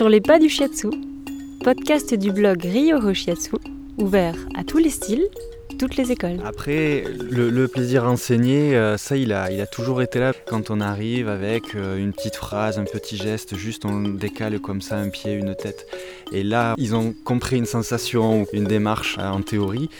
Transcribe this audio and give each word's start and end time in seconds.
Sur 0.00 0.08
les 0.08 0.22
pas 0.22 0.38
du 0.38 0.48
shiatsu, 0.48 0.88
podcast 1.62 2.14
du 2.14 2.32
blog 2.32 2.62
Ryoho 2.62 3.12
Shiatsu, 3.12 3.56
ouvert 3.98 4.34
à 4.56 4.64
tous 4.64 4.78
les 4.78 4.88
styles, 4.88 5.26
toutes 5.78 5.98
les 5.98 6.10
écoles. 6.10 6.40
Après, 6.42 7.04
le, 7.30 7.66
plaisir 7.66 8.06
à 8.06 8.10
enseigner, 8.10 8.74
euh, 8.74 8.96
ça, 8.96 9.18
il 9.18 9.30
a, 9.34 9.52
il 9.52 9.60
a 9.60 9.66
toujours 9.66 10.00
été 10.00 10.18
là. 10.18 10.32
Quand 10.46 10.70
on 10.70 10.80
arrive 10.80 11.28
avec 11.28 11.74
euh, 11.74 11.98
une 11.98 12.14
petite 12.14 12.36
phrase, 12.36 12.78
un 12.78 12.84
petit 12.84 13.18
geste, 13.18 13.56
juste 13.56 13.84
on 13.84 14.00
décale 14.00 14.58
comme 14.58 14.80
ça 14.80 14.96
un 14.96 15.10
pied, 15.10 15.34
une 15.34 15.54
tête. 15.54 15.86
Et 16.32 16.44
là, 16.44 16.72
ils 16.78 16.94
ont 16.94 17.14
compris 17.26 17.58
une 17.58 17.66
sensation 17.66 18.40
ou 18.40 18.46
une 18.54 18.64
démarche 18.64 19.18
euh, 19.18 19.28
en 19.28 19.42
théorie. 19.42 19.90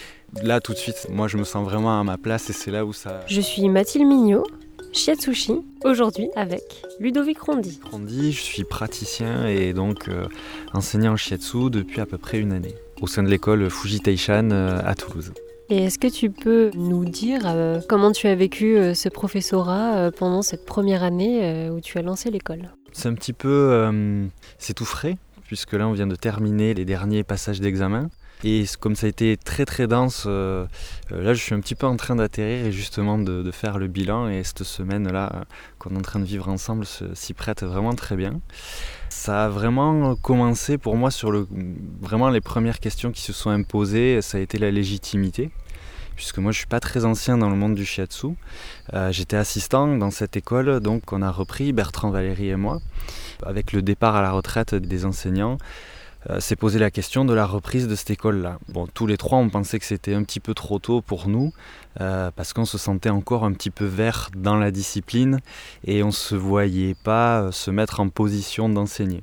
Là, 0.43 0.63
tout 0.63 0.73
de 0.73 0.79
suite, 0.79 1.09
moi, 1.11 1.29
je 1.29 1.37
me 1.37 1.45
sens 1.45 1.63
vraiment 1.63 2.01
à 2.01 2.05
ma 2.05 2.17
place 2.17 2.49
et 2.49 2.55
c'est 2.55 2.71
là 2.71 2.87
où 2.87 2.95
ça... 2.95 3.21
Je 3.27 3.43
suis 3.43 3.69
Mathilde 3.69 4.07
Mignot, 4.07 4.47
Shiatsushi, 4.93 5.55
aujourd'hui 5.85 6.29
avec 6.37 6.83
Ludovic 6.99 7.41
Rondi. 7.41 7.81
Rondi, 7.91 8.33
je 8.33 8.41
suis 8.41 8.65
praticien 8.65 9.47
et 9.47 9.73
donc 9.73 10.11
enseignant 10.73 11.13
en 11.13 11.17
Shiatsu 11.17 11.71
depuis 11.71 12.01
à 12.01 12.07
peu 12.07 12.19
près 12.19 12.39
une 12.39 12.53
année 12.53 12.75
au 13.01 13.07
sein 13.07 13.23
de 13.23 13.29
l'école 13.29 13.71
Fuji 13.71 14.01
Taishan 14.01 14.51
à 14.51 14.95
Toulouse. 14.95 15.33
Et 15.73 15.85
est-ce 15.85 16.01
que 16.01 16.09
tu 16.09 16.31
peux 16.31 16.73
nous 16.75 17.05
dire 17.05 17.43
euh, 17.47 17.81
comment 17.89 18.11
tu 18.11 18.27
as 18.27 18.35
vécu 18.35 18.77
euh, 18.77 18.93
ce 18.93 19.09
professorat 19.09 19.95
euh, 19.95 20.11
pendant 20.11 20.43
cette 20.43 20.67
première 20.67 21.05
année 21.05 21.71
où 21.71 21.81
tu 21.81 21.97
as 21.97 22.03
lancé 22.03 22.29
l'école? 22.33 22.73
C'est 22.93 23.09
un 23.09 23.15
petit 23.15 23.33
peu... 23.33 23.89
c'est 24.59 24.75
tout 24.75 24.85
frais, 24.85 25.17
puisque 25.45 25.75
là 25.75 25.87
on 25.87 25.93
vient 25.93 26.09
de 26.09 26.17
terminer 26.17 26.75
les 26.75 26.85
derniers 26.85 27.23
passages 27.23 27.61
d'examen. 27.61 28.11
Et 28.43 28.65
comme 28.79 28.97
ça 28.97 29.07
a 29.07 29.11
été 29.11 29.37
très 29.37 29.67
très 29.67 29.87
dense, 29.87 30.27
là 30.27 30.67
je 31.11 31.35
suis 31.35 31.55
un 31.55 31.61
petit 31.61 31.75
peu 31.75 31.87
en 31.87 31.97
train 31.97 32.17
d'atterrir 32.17 32.67
et 32.67 32.73
justement 32.73 33.19
de, 33.19 33.51
faire 33.51 33.79
le 33.79 33.87
bilan. 33.87 34.29
Et 34.29 34.43
cette 34.45 34.63
semaine-là 34.63 35.45
qu'on 35.79 35.91
est 35.91 35.99
en 35.99 36.03
train 36.03 36.21
de 36.21 36.25
vivre 36.25 36.49
ensemble 36.49 36.87
s'y 37.15 37.35
prête 37.35 37.63
vraiment 37.63 37.95
très 37.95 38.17
bien. 38.17 38.41
Ça 39.11 39.45
a 39.45 39.49
vraiment 39.49 40.17
commencé 40.17 40.79
pour 40.79 40.97
moi 40.97 41.11
sur 41.11 41.31
le, 41.31 41.47
vraiment 42.01 42.31
les 42.31 42.41
premières 42.41 42.81
questions 42.81 43.11
qui 43.11 43.21
se 43.21 43.33
sont 43.33 43.51
imposées, 43.51 44.23
ça 44.23 44.39
a 44.39 44.41
été 44.41 44.57
la 44.57 44.71
légitimité 44.71 45.51
puisque 46.21 46.37
moi 46.37 46.53
je 46.53 46.59
suis 46.59 46.67
pas 46.67 46.81
très 46.81 47.07
ancien 47.07 47.39
dans 47.39 47.49
le 47.49 47.57
monde 47.57 47.75
du 47.75 47.87
shiatsu. 47.87 48.37
Euh, 48.93 49.11
j'étais 49.11 49.39
assistant 49.39 49.97
dans 49.97 50.11
cette 50.11 50.37
école, 50.37 50.81
donc 50.81 51.15
on 51.15 51.23
a 51.23 51.31
repris, 51.31 51.73
Bertrand 51.73 52.11
Valéry 52.11 52.51
et 52.51 52.57
moi, 52.57 52.81
avec 53.43 53.73
le 53.73 53.81
départ 53.81 54.17
à 54.17 54.21
la 54.21 54.31
retraite 54.31 54.75
des 54.75 55.07
enseignants. 55.07 55.57
Euh, 56.29 56.39
s'est 56.39 56.57
posé 56.57 56.79
la 56.79 56.91
question 56.91 57.25
de 57.25 57.33
la 57.33 57.47
reprise 57.47 57.89
de 57.89 57.95
cette 57.95 58.11
école-là. 58.11 58.59
Bon, 58.69 58.87
tous 58.87 59.07
les 59.07 59.17
trois, 59.17 59.39
on 59.39 59.49
pensait 59.49 59.79
que 59.79 59.87
c'était 59.87 60.13
un 60.13 60.23
petit 60.23 60.41
peu 60.41 60.53
trop 60.53 60.79
tôt 60.79 61.01
pour 61.01 61.29
nous, 61.29 61.55
euh, 62.01 62.31
parce 62.37 62.53
qu'on 62.53 62.67
se 62.67 62.77
sentait 62.77 63.09
encore 63.09 63.45
un 63.45 63.53
petit 63.53 63.71
peu 63.71 63.87
vert 63.87 64.29
dans 64.37 64.57
la 64.57 64.71
discipline 64.71 65.41
et 65.85 66.03
on 66.03 66.09
ne 66.09 66.13
se 66.13 66.35
voyait 66.35 66.95
pas 66.95 67.51
se 67.53 67.71
mettre 67.71 68.01
en 68.01 68.11
position 68.11 68.69
d'enseigner. 68.69 69.23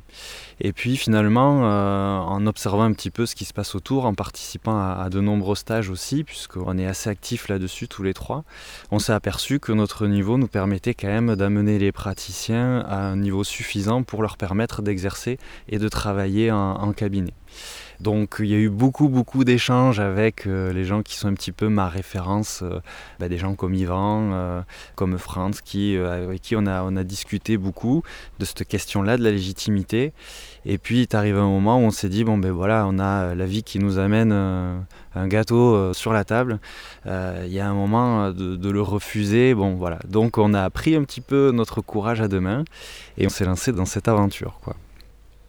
Et 0.59 0.73
puis 0.73 0.97
finalement, 0.97 1.61
euh, 1.63 2.17
en 2.17 2.47
observant 2.47 2.83
un 2.83 2.93
petit 2.93 3.11
peu 3.11 3.27
ce 3.27 3.35
qui 3.35 3.45
se 3.45 3.53
passe 3.53 3.75
autour, 3.75 4.05
en 4.05 4.15
participant 4.15 4.77
à, 4.77 5.07
de 5.11 5.21
nombreux 5.21 5.55
stages 5.55 5.91
aussi, 5.91 6.23
puisqu'on 6.23 6.79
est 6.79 6.87
assez 6.87 7.11
actifs 7.11 7.47
là-dessus 7.47 7.87
tous 7.87 8.01
les 8.01 8.15
trois, 8.15 8.43
on 8.89 8.97
s'est 8.97 9.13
aperçu 9.13 9.59
que 9.59 9.71
notre 9.71 10.07
niveau 10.07 10.39
nous 10.39 10.47
permettait 10.47 10.95
quand 10.95 11.07
même 11.07 11.35
d'amener 11.35 11.77
les 11.77 11.91
praticiens 11.91 12.79
à 12.87 12.97
un 12.97 13.17
niveau 13.17 13.43
suffisant 13.43 14.01
pour 14.01 14.23
leur 14.23 14.35
permettre 14.35 14.81
d'exercer 14.81 15.37
et 15.69 15.77
de 15.77 15.87
travailler 15.89 16.51
en 16.51 16.86
cabinet. 16.93 17.33
Donc 17.99 18.35
il 18.39 18.47
y 18.47 18.53
a 18.53 18.57
eu 18.57 18.69
beaucoup 18.69 19.09
beaucoup 19.09 19.43
d'échanges 19.43 19.99
avec 19.99 20.45
euh, 20.45 20.71
les 20.71 20.83
gens 20.83 21.01
qui 21.01 21.15
sont 21.15 21.27
un 21.27 21.33
petit 21.33 21.51
peu 21.51 21.67
ma 21.67 21.89
référence, 21.89 22.61
euh, 22.61 22.79
bah, 23.19 23.27
des 23.27 23.37
gens 23.37 23.55
comme 23.55 23.73
Yvan, 23.73 24.31
euh, 24.33 24.61
comme 24.95 25.17
Franz, 25.17 25.61
qui, 25.63 25.97
avec 25.97 26.41
qui 26.41 26.55
on 26.55 26.65
a, 26.67 27.03
discuté 27.03 27.57
beaucoup 27.57 28.03
de 28.39 28.45
cette 28.45 28.67
question-là, 28.67 29.17
de 29.17 29.23
la 29.23 29.31
légitimité. 29.31 30.13
Et 30.65 30.77
puis 30.77 30.97
il 30.97 31.01
est 31.03 31.15
arrivé 31.15 31.39
un 31.39 31.47
moment 31.47 31.77
où 31.77 31.83
on 31.83 31.91
s'est 31.91 32.09
dit, 32.09 32.23
bon 32.23 32.37
ben 32.37 32.51
voilà, 32.51 32.85
on 32.87 32.99
a 32.99 33.33
la 33.33 33.45
vie 33.45 33.63
qui 33.63 33.79
nous 33.79 33.97
amène 33.99 34.31
un 34.31 35.27
gâteau 35.27 35.93
sur 35.93 36.11
la 36.11 36.25
table. 36.25 36.59
Il 37.05 37.47
y 37.47 37.59
a 37.59 37.69
un 37.69 37.73
moment 37.73 38.31
de, 38.31 38.55
de, 38.55 38.69
le 38.69 38.81
refuser. 38.81 39.53
Bon 39.53 39.75
voilà. 39.75 39.99
Donc 40.07 40.37
on 40.37 40.53
a 40.53 40.69
pris 40.69 40.95
un 40.95 41.03
petit 41.03 41.21
peu 41.21 41.51
notre 41.53 41.81
courage 41.81 42.19
à 42.19 42.27
deux 42.27 42.41
mains 42.41 42.65
et 43.17 43.25
on 43.25 43.29
s'est 43.29 43.45
lancé 43.45 43.71
dans 43.71 43.85
cette 43.85 44.07
aventure. 44.07 44.59
quoi. 44.63 44.75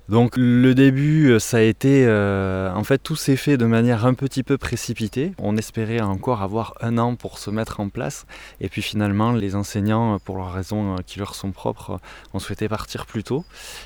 Donc 0.08 0.38
le 0.38 0.74
début, 0.74 1.32
euh, 1.32 1.38
ça 1.38 1.58
a 1.58 1.60
été, 1.60 2.06
euh, 2.06 2.72
en 2.72 2.82
fait, 2.82 2.96
tout 2.96 3.14
s'est 3.14 3.36
fait 3.36 3.58
de 3.58 3.66
manière 3.66 4.06
un 4.06 4.14
petit 4.14 4.42
peu 4.42 4.56
précipitée. 4.56 5.32
On 5.36 5.58
espérait 5.58 6.00
encore 6.00 6.41
avoir 6.42 6.72
un 6.80 6.96
an 6.96 7.14
pour 7.14 7.38
se 7.38 7.50
mettre 7.50 7.80
en 7.80 7.91
place, 7.91 8.24
et 8.62 8.70
puis 8.70 8.80
finalement, 8.80 9.32
les 9.32 9.54
enseignants, 9.54 10.18
pour 10.18 10.38
leurs 10.38 10.52
raisons 10.52 10.94
euh, 10.94 10.98
qui 11.06 11.18
leur 11.18 11.34
sont 11.34 11.50
propres, 11.50 12.00
ont 12.32 12.38
souhaité 12.38 12.70
partir 12.70 13.04
plus 13.04 13.22
tôt. 13.22 13.44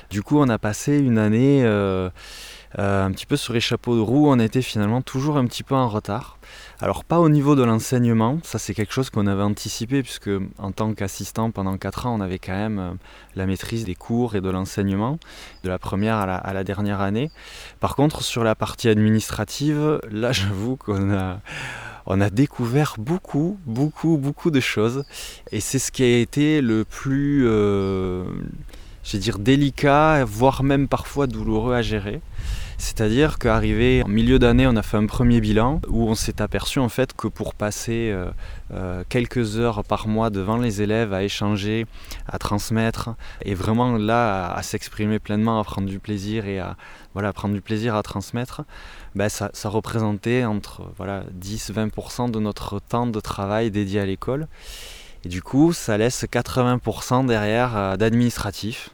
Du 0.09 0.23
coup, 0.23 0.39
on 0.39 0.47
a 0.47 0.57
passé 0.57 0.97
une 0.97 1.17
année 1.17 1.65
un 1.65 3.11
petit 3.11 3.25
peu 3.25 3.35
sur 3.35 3.53
les 3.53 3.59
chapeaux 3.59 3.95
de 3.95 4.01
roue. 4.01 4.29
On 4.29 4.39
était 4.39 4.61
finalement 4.61 5.01
toujours 5.01 5.37
un 5.37 5.45
petit 5.45 5.63
peu 5.63 5.75
en 5.75 5.89
retard. 5.89 6.37
Alors 6.83 7.05
pas 7.05 7.21
au 7.21 7.29
niveau 7.29 7.55
de 7.55 7.63
l'enseignement, 7.63 8.39
ça 8.43 8.59
c'est 8.59 8.73
quelque 8.73 8.91
chose 8.91 9.09
qu'on 9.09 9.25
avait 9.25 9.41
anticipé 9.41 10.03
puisque 10.03 10.29
en 10.57 10.73
tant 10.73 10.93
qu'assistant 10.93 11.49
pendant 11.49 11.77
4 11.77 12.07
ans 12.07 12.15
on 12.17 12.19
avait 12.19 12.39
quand 12.39 12.51
même 12.51 12.77
euh, 12.77 12.91
la 13.37 13.45
maîtrise 13.45 13.85
des 13.85 13.95
cours 13.95 14.35
et 14.35 14.41
de 14.41 14.49
l'enseignement 14.49 15.17
de 15.63 15.69
la 15.69 15.79
première 15.79 16.17
à 16.17 16.51
la, 16.51 16.63
dernière 16.65 16.99
année. 16.99 17.31
Par 17.79 17.95
contre 17.95 18.21
sur 18.21 18.43
la 18.43 18.53
partie 18.53 18.89
administrative, 18.89 20.01
là 20.11 20.31
j'avoue 20.33 20.75
qu'on 20.75 21.09
a 21.13 22.29
découvert 22.29 22.95
beaucoup, 22.99 23.57
beaucoup, 23.65 24.17
beaucoup 24.17 24.51
de 24.51 24.59
choses. 24.59 25.05
Et 25.53 25.61
c'est 25.61 25.79
ce 25.79 25.89
qui 25.89 26.03
a 26.03 26.19
été 26.19 26.59
le 26.59 26.83
plus, 26.83 27.45
euh, 27.47 28.25
dire, 29.13 29.39
délicat, 29.39 30.25
voire 30.25 30.63
même 30.63 30.89
parfois 30.89 31.27
douloureux 31.27 31.75
à 31.75 31.81
gérer. 31.81 32.19
C'est-à-dire 32.77 33.37
qu'arrivé 33.39 34.03
en 34.03 34.07
milieu 34.07 34.39
d'année, 34.39 34.67
on 34.67 34.75
a 34.75 34.81
fait 34.81 34.97
un 34.97 35.05
premier 35.05 35.41
bilan 35.41 35.81
où 35.87 36.09
on 36.09 36.15
s'est 36.15 36.41
aperçu 36.41 36.79
en 36.79 36.89
fait 36.89 37.13
que 37.13 37.27
pour 37.27 37.53
passer 37.53 38.09
euh, 38.11 38.29
euh, 38.73 39.03
quelques 39.09 39.57
heures 39.57 39.83
par 39.83 40.07
mois 40.07 40.29
devant 40.29 40.57
les 40.57 40.81
élèves 40.81 41.13
à 41.13 41.23
échanger, 41.23 41.85
à 42.27 42.39
transmettre 42.39 43.11
et 43.43 43.53
vraiment 43.53 43.97
là 43.97 44.51
à, 44.53 44.63
s'exprimer 44.63 45.19
pleinement, 45.19 45.59
à 45.59 45.63
prendre 45.63 45.87
du 45.87 45.99
plaisir 45.99 46.45
et 46.45 46.59
à 46.59 46.75
voilà, 47.13 47.31
prendre 47.33 47.53
du 47.53 47.61
plaisir 47.61 47.95
à 47.95 48.03
transmettre, 48.03 48.63
ben, 49.15 49.29
ça, 49.29 49.51
représentait 49.65 50.45
entre 50.45 50.83
voilà, 50.97 51.23
10-20% 51.39 52.31
de 52.31 52.39
notre 52.39 52.79
temps 52.79 53.05
de 53.05 53.19
travail 53.19 53.69
dédié 53.69 53.99
à 53.99 54.05
l'école. 54.05 54.47
Et 55.25 55.29
du 55.29 55.41
coup, 55.41 55.71
ça 55.73 55.97
laisse 55.97 56.25
80% 56.25 57.27
derrière 57.27 57.77
euh, 57.77 57.97
d'administratif 57.97 58.92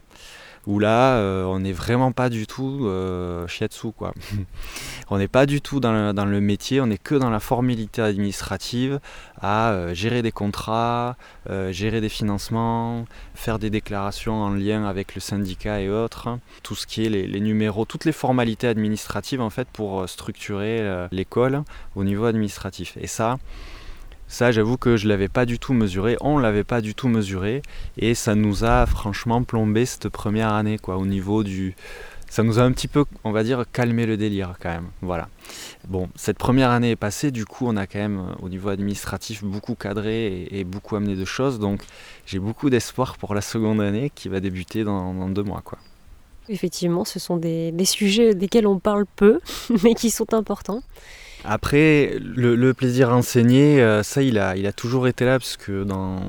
où 0.66 0.78
là, 0.78 1.16
euh, 1.16 1.44
on 1.44 1.60
n'est 1.60 1.72
vraiment 1.72 2.12
pas 2.12 2.28
du 2.28 2.46
tout 2.46 2.80
euh, 2.82 3.46
shiatsu, 3.46 3.92
quoi. 3.92 4.12
on 5.10 5.18
n'est 5.18 5.28
pas 5.28 5.46
du 5.46 5.60
tout 5.60 5.80
dans 5.80 5.92
le, 5.92 6.40
métier, 6.40 6.80
on 6.80 6.86
n'est 6.86 6.98
que 6.98 7.14
dans 7.14 7.30
la 7.30 7.40
formalité 7.40 8.02
administrative, 8.02 9.00
à 9.40 9.70
euh, 9.70 9.94
gérer 9.94 10.22
des 10.22 10.32
contrats, 10.32 11.16
euh, 11.48 11.72
gérer 11.72 12.00
des 12.00 12.08
financements, 12.08 13.06
faire 13.34 13.58
des 13.58 13.70
déclarations 13.70 14.42
en 14.42 14.50
lien 14.50 14.84
avec 14.84 15.14
le 15.14 15.20
syndicat 15.20 15.80
et 15.80 15.88
autres, 15.88 16.38
tout 16.62 16.74
ce 16.74 16.86
qui 16.86 17.06
est 17.06 17.08
les, 17.08 17.26
les 17.26 17.40
numéros, 17.40 17.84
toutes 17.84 18.04
les 18.04 18.12
formalités 18.12 18.68
administratives 18.68 19.40
en 19.40 19.50
fait 19.50 19.68
pour 19.72 20.08
structurer 20.08 21.06
l'école 21.10 21.62
au 21.96 22.04
niveau 22.04 22.26
administratif. 22.26 22.96
Et 23.00 23.06
ça, 23.06 23.38
ça, 24.30 24.52
j'avoue 24.52 24.76
que 24.76 24.96
je 24.96 25.06
ne 25.06 25.08
l'avais 25.08 25.26
pas 25.26 25.44
du 25.44 25.58
tout 25.58 25.72
mesuré, 25.72 26.16
on 26.20 26.38
ne 26.38 26.42
l'avait 26.42 26.62
pas 26.62 26.80
du 26.80 26.94
tout 26.94 27.08
mesuré, 27.08 27.62
et 27.98 28.14
ça 28.14 28.36
nous 28.36 28.64
a 28.64 28.86
franchement 28.86 29.42
plombé 29.42 29.84
cette 29.86 30.08
première 30.08 30.52
année, 30.52 30.78
quoi, 30.78 30.98
au 30.98 31.04
niveau 31.04 31.42
du... 31.42 31.74
Ça 32.28 32.44
nous 32.44 32.60
a 32.60 32.62
un 32.62 32.70
petit 32.70 32.86
peu, 32.86 33.04
on 33.24 33.32
va 33.32 33.42
dire, 33.42 33.64
calmé 33.72 34.06
le 34.06 34.16
délire 34.16 34.54
quand 34.62 34.68
même. 34.68 34.86
Voilà. 35.02 35.28
Bon, 35.88 36.08
cette 36.14 36.38
première 36.38 36.70
année 36.70 36.92
est 36.92 36.96
passée, 36.96 37.32
du 37.32 37.44
coup, 37.44 37.66
on 37.66 37.76
a 37.76 37.88
quand 37.88 37.98
même, 37.98 38.36
au 38.40 38.48
niveau 38.48 38.68
administratif, 38.68 39.42
beaucoup 39.42 39.74
cadré 39.74 40.46
et, 40.48 40.62
beaucoup 40.62 40.94
amené 40.94 41.16
de 41.16 41.24
choses, 41.24 41.58
donc 41.58 41.82
j'ai 42.24 42.38
beaucoup 42.38 42.70
d'espoir 42.70 43.18
pour 43.18 43.34
la 43.34 43.40
seconde 43.40 43.80
année 43.80 44.12
qui 44.14 44.28
va 44.28 44.38
débuter 44.38 44.84
dans, 44.84 45.28
deux 45.28 45.42
mois, 45.42 45.62
quoi. 45.64 45.78
Effectivement, 46.48 47.04
ce 47.04 47.18
sont 47.18 47.36
des 47.36 47.84
sujets 47.84 48.36
desquels 48.36 48.68
on 48.68 48.78
parle 48.78 49.06
peu, 49.16 49.40
mais 49.82 49.94
qui 49.94 50.10
sont 50.10 50.34
importants. 50.34 50.84
Après, 51.44 52.18
le, 52.20 52.72
plaisir 52.74 53.10
à 53.10 53.16
enseigner, 53.16 53.80
euh, 53.80 54.02
ça, 54.02 54.22
il 54.22 54.38
a, 54.38 54.72
toujours 54.72 55.08
été 55.08 55.24
là, 55.24 55.38
parce 55.38 55.56
que 55.56 55.84
dans, 55.84 56.20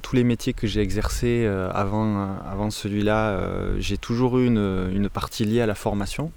tous 0.00 0.14
les 0.14 0.24
métiers 0.24 0.52
que 0.52 0.66
j'ai 0.66 0.80
exercés 0.80 1.44
euh, 1.44 1.70
avant, 1.72 2.38
avant 2.46 2.70
celui-là, 2.70 3.30
euh, 3.30 3.76
j'ai 3.78 3.98
toujours 3.98 4.38
eu 4.38 4.46
une, 4.46 4.90
une, 4.94 5.08
partie 5.08 5.44
liée 5.44 5.60
à 5.60 5.66
la 5.66 5.74
formation 5.74 6.30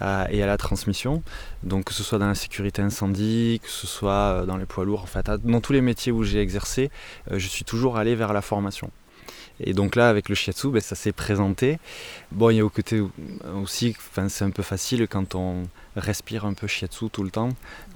et 0.00 0.42
à 0.42 0.46
la 0.46 0.56
transmission. 0.56 1.22
Donc, 1.64 1.86
que 1.86 1.92
ce 1.92 2.04
soit 2.04 2.18
dans 2.18 2.28
la 2.28 2.36
sécurité 2.36 2.80
incendie, 2.80 3.60
que 3.62 3.68
ce 3.68 3.88
soit 3.88 4.44
dans 4.46 4.56
les 4.56 4.64
poids 4.64 4.84
lourds, 4.84 5.02
en 5.02 5.06
fait, 5.06 5.28
dans 5.28 5.60
tous 5.60 5.72
les 5.72 5.80
métiers 5.80 6.12
où 6.12 6.22
j'ai 6.22 6.40
exercé, 6.40 6.90
je 7.30 7.46
suis 7.48 7.64
toujours 7.64 7.96
allé 7.96 8.14
vers 8.14 8.32
la 8.32 8.40
formation. 8.40 8.92
Et 9.62 9.74
donc 9.74 9.94
là, 9.96 10.08
avec 10.08 10.28
le 10.28 10.34
shiatsu, 10.34 10.68
ben, 10.68 10.80
ça 10.80 10.94
s'est 10.94 11.12
présenté. 11.12 11.78
Bon, 12.32 12.50
il 12.50 12.56
y 12.56 12.60
a 12.60 12.64
au 12.64 12.70
côté 12.70 13.02
aussi, 13.62 13.94
c'est 14.28 14.44
un 14.44 14.50
peu 14.50 14.62
facile 14.62 15.06
quand 15.08 15.34
on 15.34 15.64
respire 15.96 16.44
un 16.44 16.54
peu 16.54 16.66
shiatsu 16.66 17.10
tout 17.10 17.22
le 17.22 17.30
temps. 17.30 17.50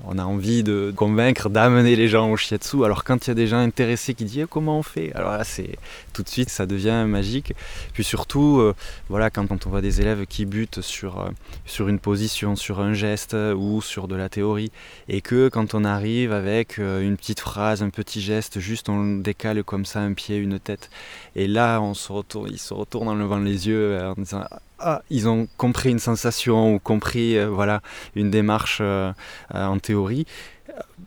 On 0.04 0.18
a 0.18 0.24
envie 0.24 0.62
de 0.62 0.92
convaincre, 0.94 1.48
d'amener 1.48 1.96
les 1.96 2.08
gens 2.08 2.30
au 2.30 2.36
shiatsu. 2.36 2.84
Alors 2.84 3.04
quand 3.04 3.26
il 3.26 3.28
y 3.28 3.32
a 3.32 3.34
des 3.34 3.46
gens 3.46 3.58
intéressés 3.58 4.14
qui 4.14 4.24
disent 4.24 4.44
eh, 4.44 4.46
comment 4.48 4.78
on 4.78 4.82
fait, 4.82 5.12
alors 5.14 5.32
là 5.32 5.44
c'est 5.44 5.78
tout 6.12 6.22
de 6.22 6.28
suite 6.28 6.50
ça 6.50 6.66
devient 6.66 7.04
magique. 7.06 7.54
Puis 7.92 8.04
surtout, 8.04 8.58
euh, 8.58 8.74
voilà, 9.08 9.30
quand, 9.30 9.66
on 9.66 9.70
voit 9.70 9.80
des 9.80 10.00
élèves 10.00 10.26
qui 10.26 10.46
butent 10.46 10.80
sur, 10.80 11.20
euh, 11.20 11.28
sur 11.66 11.88
une 11.88 11.98
position, 11.98 12.56
sur 12.56 12.80
un 12.80 12.94
geste 12.94 13.34
ou 13.34 13.80
sur 13.82 14.08
de 14.08 14.16
la 14.16 14.28
théorie, 14.28 14.70
et 15.08 15.20
que 15.20 15.48
quand 15.48 15.74
on 15.74 15.84
arrive 15.84 16.32
avec 16.32 16.78
euh, 16.78 17.02
une 17.02 17.16
petite 17.16 17.40
phrase, 17.40 17.82
un 17.82 17.90
petit 17.90 18.20
geste, 18.20 18.58
juste 18.60 18.88
on 18.88 19.16
décale 19.16 19.62
comme 19.64 19.84
ça 19.84 20.00
un 20.00 20.12
pied, 20.12 20.36
une 20.36 20.58
tête, 20.58 20.90
et 21.36 21.46
là 21.46 21.80
on 21.80 21.94
se 21.94 22.12
retourne, 22.12 22.48
ils 22.50 22.58
se 22.58 22.74
retournent 22.74 23.08
en 23.08 23.14
levant 23.14 23.38
les 23.38 23.68
yeux 23.68 23.98
en 24.00 24.14
disant 24.20 24.44
ah, 24.80 25.02
ils 25.10 25.28
ont 25.28 25.46
compris 25.56 25.90
une 25.90 25.98
sensation 25.98 26.74
ou 26.74 26.78
compris 26.78 27.38
euh, 27.38 27.48
voilà, 27.48 27.80
une 28.14 28.30
démarche 28.30 28.78
euh, 28.80 29.12
euh, 29.54 29.66
en 29.66 29.78
théorie. 29.78 30.26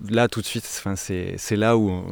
Là, 0.10 0.28
tout 0.28 0.42
de 0.42 0.46
suite, 0.46 0.66
c'est 0.66 1.56
là 1.56 1.78
où 1.78 2.04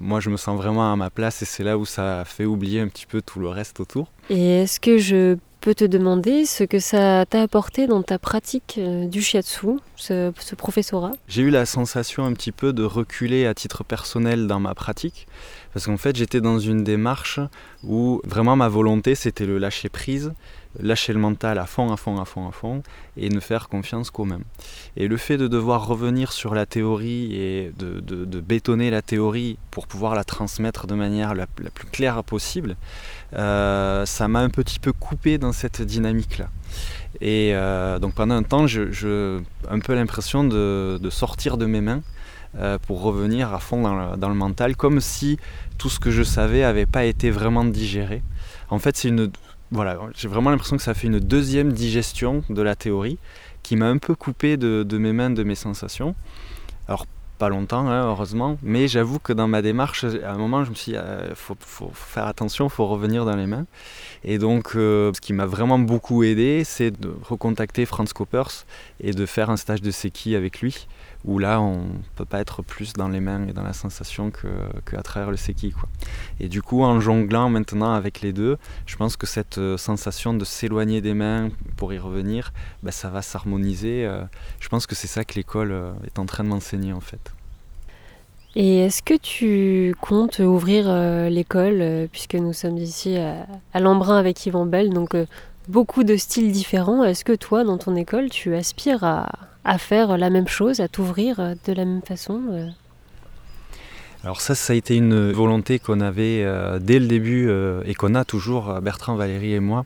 moi 0.00 0.18
je 0.18 0.30
me 0.30 0.36
sens 0.36 0.56
vraiment 0.56 0.92
à 0.92 0.96
ma 0.96 1.10
place 1.10 1.42
et 1.42 1.44
c'est 1.44 1.62
là 1.62 1.78
où 1.78 1.84
ça 1.84 2.24
fait 2.26 2.44
oublier 2.44 2.80
un 2.80 2.88
petit 2.88 3.06
peu 3.06 3.22
tout 3.22 3.38
le 3.38 3.48
reste 3.48 3.78
autour. 3.78 4.08
Et 4.30 4.62
est-ce 4.62 4.80
que 4.80 4.98
je 4.98 5.36
peux 5.60 5.74
te 5.74 5.84
demander 5.84 6.44
ce 6.44 6.64
que 6.64 6.80
ça 6.80 7.24
t'a 7.26 7.42
apporté 7.42 7.86
dans 7.86 8.02
ta 8.02 8.18
pratique 8.18 8.80
du 8.80 9.22
shiatsu, 9.22 9.78
ce, 9.94 10.32
ce 10.40 10.54
professorat? 10.56 11.12
J'ai 11.28 11.42
eu 11.42 11.50
la 11.50 11.66
sensation 11.66 12.24
un 12.24 12.32
petit 12.32 12.50
peu 12.50 12.72
de 12.72 12.82
reculer 12.82 13.46
à 13.46 13.54
titre 13.54 13.84
personnel 13.84 14.48
dans 14.48 14.58
ma 14.58 14.74
pratique. 14.74 15.28
Parce 15.72 15.86
qu'en 15.86 15.96
fait, 15.96 16.16
j'étais 16.16 16.40
dans 16.40 16.58
une 16.58 16.84
démarche 16.84 17.40
où 17.82 18.20
vraiment 18.24 18.56
ma 18.56 18.68
volonté, 18.68 19.14
c'était 19.14 19.46
le 19.46 19.58
lâcher 19.58 19.88
prise 19.88 20.32
lâcher 20.80 21.12
le 21.12 21.18
mental 21.18 21.58
à 21.58 21.66
fond, 21.66 21.92
à 21.92 21.96
fond, 21.96 22.20
à 22.20 22.24
fond, 22.24 22.48
à 22.48 22.52
fond, 22.52 22.82
et 23.16 23.28
ne 23.28 23.40
faire 23.40 23.68
confiance 23.68 24.10
qu'au 24.10 24.24
même. 24.24 24.44
Et 24.96 25.08
le 25.08 25.16
fait 25.16 25.36
de 25.36 25.48
devoir 25.48 25.86
revenir 25.86 26.32
sur 26.32 26.54
la 26.54 26.66
théorie 26.66 27.34
et 27.34 27.72
de, 27.78 28.40
bétonner 28.40 28.90
la 28.90 29.02
théorie 29.02 29.58
pour 29.70 29.86
pouvoir 29.86 30.14
la 30.14 30.24
transmettre 30.24 30.86
de 30.86 30.94
manière 30.94 31.34
la, 31.34 31.46
plus 31.46 31.86
claire 31.86 32.22
possible, 32.24 32.76
euh, 33.34 34.06
ça 34.06 34.28
m'a 34.28 34.40
un 34.40 34.50
petit 34.50 34.78
peu 34.78 34.92
coupé 34.92 35.38
dans 35.38 35.52
cette 35.52 35.82
dynamique-là. 35.82 36.48
Et 37.20 37.50
euh, 37.54 37.98
donc 37.98 38.14
pendant 38.14 38.34
un 38.34 38.42
temps, 38.42 38.66
j'ai 38.66 39.38
un 39.68 39.78
peu 39.80 39.94
l'impression 39.94 40.44
de, 40.44 40.98
sortir 41.10 41.56
de 41.56 41.66
mes 41.66 41.80
mains 41.80 42.02
euh, 42.56 42.78
pour 42.78 43.02
revenir 43.02 43.54
à 43.54 43.58
fond 43.58 43.82
dans 44.16 44.28
le, 44.28 44.34
mental, 44.34 44.76
comme 44.76 45.00
si 45.00 45.38
tout 45.78 45.88
ce 45.88 45.98
que 45.98 46.10
je 46.10 46.22
savais 46.22 46.60
n'avait 46.60 46.86
pas 46.86 47.04
été 47.04 47.30
vraiment 47.30 47.64
digéré. 47.64 48.22
En 48.68 48.78
fait, 48.78 48.96
c'est 48.96 49.08
une 49.08 49.30
voilà, 49.70 49.98
j'ai 50.14 50.28
vraiment 50.28 50.50
l'impression 50.50 50.76
que 50.76 50.82
ça 50.82 50.92
fait 50.92 51.06
une 51.06 51.18
deuxième 51.18 51.72
digestion 51.72 52.44
de 52.50 52.60
la 52.60 52.76
théorie 52.76 53.18
qui 53.62 53.76
m'a 53.76 53.88
un 53.88 53.96
peu 53.96 54.14
coupé 54.14 54.58
de, 54.58 54.98
mes 54.98 55.14
mains, 55.14 55.30
de 55.30 55.42
mes 55.44 55.54
sensations. 55.54 56.14
Pas 57.42 57.48
longtemps, 57.48 57.88
hein, 57.88 58.06
heureusement, 58.06 58.56
mais 58.62 58.86
j'avoue 58.86 59.18
que 59.18 59.32
dans 59.32 59.48
ma 59.48 59.62
démarche, 59.62 60.04
à 60.04 60.30
un 60.30 60.36
moment, 60.38 60.62
je 60.62 60.70
me 60.70 60.76
suis 60.76 60.92
dit, 60.92 60.96
euh, 60.96 61.34
faut, 61.34 61.56
faire 61.92 62.28
attention, 62.28 62.68
faut 62.68 62.86
revenir 62.86 63.24
dans 63.24 63.34
les 63.34 63.48
mains. 63.48 63.66
Et 64.22 64.38
donc, 64.38 64.76
euh, 64.76 65.10
ce 65.12 65.20
qui 65.20 65.32
m'a 65.32 65.44
vraiment 65.44 65.80
beaucoup 65.80 66.22
aidé, 66.22 66.62
c'est 66.62 66.92
de 66.92 67.12
recontacter 67.28 67.84
Franz 67.84 68.12
Koppers 68.14 68.64
et 69.00 69.10
de 69.10 69.26
faire 69.26 69.50
un 69.50 69.56
stage 69.56 69.82
de 69.82 69.90
Seki 69.90 70.36
avec 70.36 70.60
lui 70.60 70.86
où 71.24 71.38
là 71.38 71.60
on 71.60 71.86
peut 72.16 72.24
pas 72.24 72.40
être 72.40 72.62
plus 72.62 72.94
dans 72.94 73.08
les 73.08 73.20
mains 73.20 73.46
et 73.46 73.52
dans 73.52 73.62
la 73.62 73.72
sensation 73.72 74.30
que, 74.30 74.48
à 74.96 75.02
travers 75.02 75.30
le 75.30 75.36
seki 75.36 75.70
quoi. 75.70 75.88
Et 76.40 76.48
du 76.48 76.62
coup 76.62 76.82
en 76.82 77.00
jonglant 77.00 77.48
maintenant 77.48 77.92
avec 77.92 78.20
les 78.20 78.32
deux, 78.32 78.58
je 78.86 78.96
pense 78.96 79.16
que 79.16 79.26
cette 79.26 79.58
euh, 79.58 79.76
sensation 79.76 80.34
de 80.34 80.44
s'éloigner 80.44 81.00
des 81.00 81.14
mains 81.14 81.50
pour 81.76 81.92
y 81.92 81.98
revenir, 81.98 82.52
bah, 82.82 82.90
ça 82.90 83.08
va 83.08 83.22
s'harmoniser. 83.22 84.04
Euh. 84.04 84.24
je 84.60 84.68
pense 84.68 84.86
que 84.86 84.94
c'est 84.94 85.06
ça 85.06 85.24
que 85.24 85.34
l'école 85.34 85.74
est 86.04 86.18
en 86.18 86.26
train 86.26 86.44
de 86.44 86.48
m'enseigner 86.48 86.92
en 86.92 87.00
fait. 87.00 87.31
Et 88.54 88.80
est-ce 88.80 89.02
que 89.02 89.14
tu 89.14 89.94
comptes 90.00 90.40
ouvrir 90.40 90.92
l'école, 91.30 92.08
puisque 92.12 92.34
nous 92.34 92.52
sommes 92.52 92.76
ici 92.76 93.16
à, 93.16 93.46
à 93.72 93.80
l'Embrun 93.80 94.18
avec 94.18 94.44
Yvan 94.44 94.66
Bell, 94.66 94.90
donc 94.90 95.16
beaucoup 95.68 96.04
de 96.04 96.16
styles 96.16 96.52
différents. 96.52 97.04
Est-ce 97.04 97.24
que 97.24 97.32
toi, 97.32 97.64
dans 97.64 97.78
ton 97.78 97.96
école, 97.96 98.30
tu 98.30 98.54
aspires 98.54 99.04
à, 99.04 99.78
faire 99.78 100.18
la 100.18 100.30
même 100.30 100.48
chose, 100.48 100.80
à 100.80 100.88
t'ouvrir 100.88 101.54
de 101.64 101.72
la 101.72 101.84
même 101.84 102.02
façon 102.02 102.42
euh? 102.50 102.68
Alors 104.24 104.40
ça, 104.40 104.54
ça 104.54 104.72
a 104.72 104.76
été 104.76 104.96
une 104.96 105.32
volonté 105.32 105.78
qu'on 105.80 106.00
avait 106.00 106.44
euh, 106.44 106.78
dès 106.78 107.00
le 107.00 107.06
début 107.06 107.48
euh, 107.48 107.82
et 107.86 107.94
qu'on 107.94 108.14
a 108.14 108.24
toujours, 108.24 108.80
Bertrand, 108.80 109.16
Valérie 109.16 109.54
et 109.54 109.60
moi. 109.60 109.84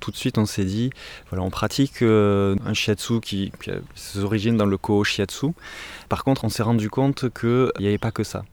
Tout 0.00 0.10
de 0.10 0.16
suite, 0.16 0.38
on 0.38 0.46
s'est 0.46 0.64
dit, 0.64 0.90
voilà, 1.30 1.44
on 1.44 1.50
pratique 1.50 2.02
un 2.02 2.74
shiatsu 2.74 3.20
qui, 3.20 3.52
qui, 3.62 3.70
a 3.70 3.76
ses 3.94 4.20
origines 4.20 4.56
dans 4.56 4.66
le 4.66 4.76
Koho 4.76 5.04
shiatsu. 5.04 5.46
Par 6.08 6.24
contre, 6.24 6.44
on 6.44 6.48
s'est 6.48 6.62
rendu 6.62 6.90
compte 6.90 7.32
qu'il 7.32 7.70
n'y 7.78 7.86
avait 7.86 7.98
pas 7.98 8.10
que 8.10 8.24
ça. 8.24 8.44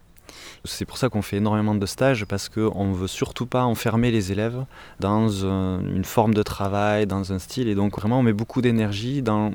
C'est 0.66 0.86
pour 0.86 0.98
ça 0.98 1.10
qu'on 1.10 1.22
fait 1.22 1.38
énormément 1.38 1.76
de 1.76 1.86
stages 1.86 2.24
parce 2.24 2.48
qu'on 2.48 2.86
ne 2.86 2.94
veut 2.94 3.10
surtout 3.10 3.46
pas 3.46 3.66
enfermer 3.66 4.12
les 4.12 4.32
élèves 4.32 4.64
dans 5.02 5.28
une 5.28 6.06
forme 6.06 6.34
de 6.34 6.42
travail, 6.42 7.06
dans 7.06 7.34
un 7.34 7.40
style. 7.40 7.68
Et 7.68 7.76
donc 7.76 8.00
vraiment 8.00 8.20
on 8.20 8.24
met 8.24 8.32
beaucoup 8.32 8.62
d'énergie 8.62 9.22
dans 9.22 9.52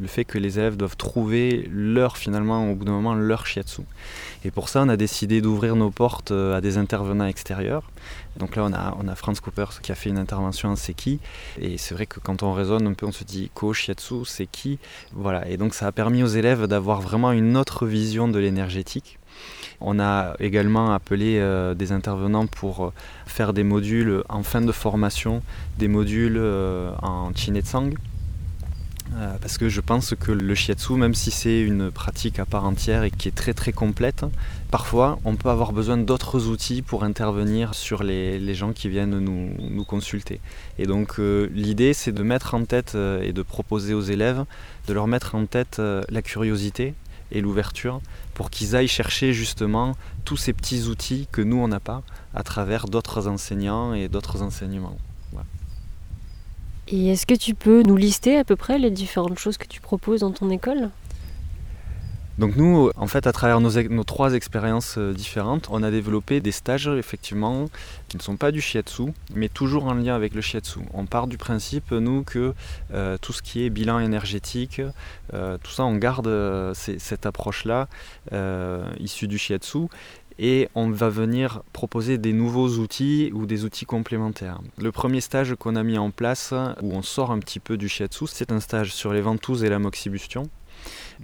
le 0.00 0.06
fait 0.06 0.26
que 0.26 0.36
les 0.36 0.58
élèves 0.58 0.76
doivent 0.76 0.98
trouver 0.98 1.66
leur 1.72 2.18
finalement 2.18 2.70
au 2.70 2.74
bout 2.74 2.84
d'un 2.84 2.92
moment 2.92 3.14
leur 3.14 3.46
shiatsu. 3.46 3.80
Et 4.44 4.50
pour 4.50 4.68
ça 4.68 4.82
on 4.82 4.90
a 4.90 4.98
décidé 4.98 5.40
d'ouvrir 5.40 5.76
nos 5.76 5.90
portes 5.90 6.30
euh, 6.30 6.58
à 6.58 6.60
des 6.60 6.76
intervenants 6.76 7.26
extérieurs. 7.26 7.90
Donc 8.36 8.54
là 8.56 8.64
on 8.66 8.72
a, 8.74 8.94
on 9.02 9.08
a 9.08 9.14
Franz 9.14 9.40
Cooper 9.40 9.64
qui 9.80 9.92
a 9.92 9.94
fait 9.94 10.10
une 10.10 10.18
intervention 10.18 10.68
en 10.68 10.76
Seki. 10.76 11.20
Et 11.58 11.78
c'est 11.78 11.94
vrai 11.94 12.04
que 12.04 12.20
quand 12.20 12.42
on 12.42 12.52
raisonne 12.52 12.86
un 12.86 12.92
peu 12.92 13.06
on 13.06 13.12
se 13.12 13.24
dit 13.24 13.50
Ko 13.54 13.72
Shiatsu, 13.72 14.26
Seki. 14.26 14.78
Voilà. 15.14 15.48
Et 15.48 15.56
donc 15.56 15.72
ça 15.72 15.86
a 15.86 15.92
permis 15.92 16.22
aux 16.22 16.26
élèves 16.26 16.66
d'avoir 16.66 17.00
vraiment 17.00 17.32
une 17.32 17.56
autre 17.56 17.86
vision 17.86 18.28
de 18.28 18.38
l'énergétique 18.38 19.16
on 19.80 19.98
a 19.98 20.34
également 20.40 20.92
appelé 20.92 21.38
euh, 21.38 21.74
des 21.74 21.92
intervenants 21.92 22.46
pour 22.46 22.84
euh, 22.84 22.92
faire 23.26 23.52
des 23.52 23.64
modules 23.64 24.22
en 24.28 24.42
fin 24.42 24.60
de 24.60 24.72
formation, 24.72 25.42
des 25.78 25.88
modules 25.88 26.36
euh, 26.38 26.92
en 27.02 27.32
Chinetsang. 27.34 27.94
parce 29.40 29.58
que 29.58 29.68
je 29.68 29.80
pense 29.80 30.14
que 30.14 30.30
le 30.30 30.54
shiatsu, 30.54 30.92
même 30.94 31.14
si 31.14 31.30
c'est 31.30 31.60
une 31.62 31.90
pratique 31.90 32.38
à 32.38 32.44
part 32.44 32.64
entière 32.64 33.02
et 33.02 33.10
qui 33.10 33.26
est 33.28 33.34
très 33.34 33.54
très 33.54 33.72
complète, 33.72 34.24
parfois 34.70 35.18
on 35.24 35.34
peut 35.34 35.50
avoir 35.50 35.72
besoin 35.72 35.96
d'autres 35.96 36.46
outils 36.46 36.82
pour 36.82 37.02
intervenir 37.02 37.74
sur 37.74 38.04
les, 38.04 38.54
gens 38.54 38.72
qui 38.72 38.88
viennent 38.88 39.18
nous, 39.18 39.84
consulter. 39.84 40.40
Et 40.78 40.86
donc 40.86 41.18
l'idée 41.18 41.92
c'est 41.92 42.12
de 42.12 42.22
mettre 42.22 42.54
en 42.54 42.64
tête 42.64 42.94
et 42.94 43.32
de 43.32 43.42
proposer 43.42 43.94
aux 43.94 44.06
élèves 44.16 44.44
de 44.86 44.92
leur 44.94 45.08
mettre 45.08 45.34
en 45.34 45.44
tête 45.46 45.82
la 46.08 46.22
curiosité 46.22 46.94
et 47.32 47.40
l'ouverture 47.40 48.00
pour 48.34 48.50
qu'ils 48.50 48.76
aillent 48.76 48.88
chercher 48.88 49.32
justement 49.32 49.96
tous 50.24 50.36
ces 50.36 50.52
petits 50.52 50.84
outils 50.84 51.28
que 51.32 51.42
nous 51.42 51.56
on 51.56 51.68
n'a 51.68 51.80
pas 51.80 52.02
à 52.34 52.42
travers 52.42 52.86
d'autres 52.86 53.28
enseignants 53.28 53.94
et 53.94 54.08
d'autres 54.08 54.42
enseignements. 54.42 54.96
Et 56.92 57.08
est-ce 57.08 57.24
que 57.24 57.34
tu 57.34 57.54
peux 57.54 57.82
nous 57.82 57.96
lister 57.96 58.36
à 58.36 58.44
peu 58.44 58.56
près 58.56 58.78
les 58.78 58.90
différentes 58.90 59.38
choses 59.38 59.56
que 59.56 59.66
tu 59.66 59.80
proposes 59.80 60.20
dans 60.20 60.32
ton 60.32 60.50
école? 60.50 60.90
Donc 62.40 62.56
nous, 62.56 62.90
en 62.96 63.06
fait, 63.06 63.26
à 63.26 63.32
travers 63.32 63.60
nos, 63.60 64.04
trois 64.04 64.32
expériences 64.32 64.96
euh, 64.96 65.12
différentes, 65.12 65.68
on 65.70 65.82
a 65.82 65.90
développé 65.90 66.40
des 66.40 66.52
stages, 66.52 66.88
effectivement, 66.88 67.68
qui 68.08 68.16
ne 68.16 68.22
sont 68.22 68.38
pas 68.38 68.50
du 68.50 68.62
shiatsu, 68.62 69.12
mais 69.34 69.50
toujours 69.50 69.84
en 69.84 69.92
lien 69.92 70.14
avec 70.14 70.34
le 70.34 70.40
shiatsu. 70.40 70.78
On 70.94 71.04
part 71.04 71.26
du 71.26 71.36
principe, 71.36 71.90
nous, 71.92 72.24
que 72.24 72.54
euh, 72.94 73.18
tout 73.20 73.34
ce 73.34 73.42
qui 73.42 73.66
est 73.66 73.68
bilan 73.68 73.98
énergétique, 73.98 74.80
euh, 75.34 75.58
tout 75.62 75.70
ça, 75.70 75.84
on 75.84 75.96
garde 75.96 76.72
cette 76.74 77.26
approche-là 77.26 77.88
issue 78.98 79.28
du 79.28 79.36
shiatsu 79.36 79.88
et 80.38 80.70
on 80.74 80.90
va 80.90 81.10
venir 81.10 81.62
proposer 81.74 82.16
des 82.16 82.32
nouveaux 82.32 82.78
outils 82.78 83.30
ou 83.34 83.44
des 83.44 83.66
outils 83.66 83.84
complémentaires. 83.84 84.60
Le 84.78 84.90
premier 84.90 85.20
stage 85.20 85.54
qu'on 85.56 85.76
a 85.76 85.82
mis 85.82 85.98
en 85.98 86.10
place, 86.10 86.54
où 86.80 86.94
on 86.94 87.02
sort 87.02 87.32
un 87.32 87.38
petit 87.38 87.60
peu 87.60 87.76
du 87.76 87.90
shiatsu, 87.90 88.24
c'est 88.28 88.50
un 88.50 88.60
stage 88.60 88.94
sur 88.94 89.12
les 89.12 89.20
ventouses 89.20 89.62
et 89.62 89.68
la 89.68 89.78
moxibustion. 89.78 90.48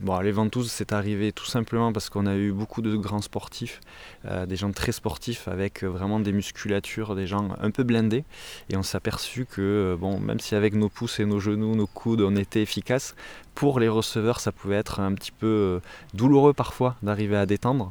Bon, 0.03 0.21
les 0.21 0.31
ventouses, 0.31 0.71
c'est 0.71 0.93
arrivé 0.93 1.33
tout 1.33 1.47
simplement 1.47 1.91
parce 1.91 2.11
qu'on 2.11 2.27
a 2.27 2.37
eu 2.37 2.53
beaucoup 2.53 2.83
de 2.83 2.97
grands 2.97 3.23
sportifs, 3.23 3.81
euh, 4.27 4.45
des 4.45 4.57
gens 4.57 4.71
très 4.71 4.93
sportifs 4.93 5.49
avec 5.49 5.83
euh, 5.83 5.89
vraiment 5.89 6.21
des 6.21 6.33
musculatures, 6.33 7.15
des 7.15 7.27
gens 7.27 7.49
un 7.61 7.71
peu 7.71 7.83
blindés. 7.83 8.25
Et 8.69 8.77
on 8.77 8.83
s'est 8.83 8.99
aperçu 8.99 9.47
que, 9.47 9.63
euh, 9.63 9.97
bon, 9.97 10.21
même 10.21 10.39
si 10.39 10.55
avec 10.55 10.75
nos 10.75 10.91
pouces 10.91 11.19
et 11.19 11.25
nos 11.25 11.41
genoux, 11.41 11.75
nos 11.75 11.87
coudes, 11.87 12.21
on 12.21 12.37
était 12.37 12.61
efficace, 12.61 13.15
pour 13.55 13.81
les 13.81 13.89
receveurs, 13.89 14.41
ça 14.41 14.53
pouvait 14.53 14.77
être 14.77 15.01
un 15.01 15.15
petit 15.15 15.33
peu 15.33 15.81
douloureux 16.13 16.53
parfois 16.53 16.97
d'arriver 17.03 17.39
à 17.39 17.47
détendre. 17.47 17.89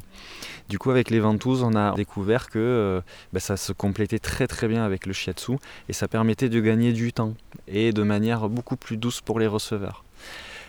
Du 0.68 0.78
coup, 0.78 0.92
avec 0.92 1.10
les 1.10 1.18
ventouses, 1.18 1.64
on 1.64 1.74
a 1.74 1.92
découvert 1.96 2.48
que 2.48 3.02
bah, 3.32 3.40
ça 3.40 3.56
se 3.56 3.72
complétait 3.72 4.20
très 4.20 4.46
très 4.46 4.68
bien 4.68 4.84
avec 4.84 5.06
le 5.06 5.12
shiatsu 5.12 5.56
et 5.88 5.92
ça 5.92 6.06
permettait 6.06 6.48
de 6.48 6.60
gagner 6.60 6.92
du 6.92 7.12
temps 7.12 7.34
et 7.66 7.92
de 7.92 8.04
manière 8.04 8.48
beaucoup 8.48 8.76
plus 8.76 8.96
douce 8.96 9.20
pour 9.20 9.40
les 9.40 9.48
receveurs. 9.48 10.04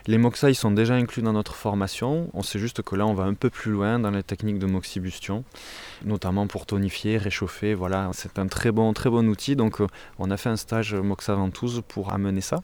Les 0.07 0.17
moxa, 0.17 0.49
ils 0.49 0.55
sont 0.55 0.71
déjà 0.71 0.93
inclus 0.95 1.21
dans 1.21 1.33
notre 1.33 1.53
formation. 1.53 2.29
On 2.33 2.41
sait 2.41 2.59
juste 2.59 2.81
que 2.81 2.95
là, 2.95 3.05
on 3.05 3.13
va 3.13 3.25
un 3.25 3.33
peu 3.33 3.49
plus 3.49 3.71
loin 3.71 3.99
dans 3.99 4.09
les 4.09 4.23
techniques 4.23 4.57
de 4.57 4.65
moxibustion, 4.65 5.43
notamment 6.05 6.47
pour 6.47 6.65
tonifier, 6.65 7.17
réchauffer. 7.17 7.73
Voilà, 7.73 8.09
c'est 8.13 8.39
un 8.39 8.47
très 8.47 8.71
bon, 8.71 8.93
très 8.93 9.09
bon 9.09 9.27
outil. 9.27 9.57
Donc, 9.57 9.81
euh, 9.81 9.87
on 10.17 10.31
a 10.31 10.37
fait 10.37 10.47
un 10.47 10.55
stage 10.55 10.95
moxa 10.95 11.35
ventouse 11.35 11.81
pour 11.89 12.13
amener 12.13 12.39
ça. 12.39 12.63